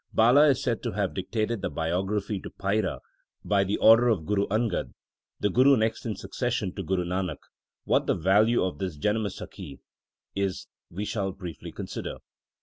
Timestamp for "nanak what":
7.05-8.07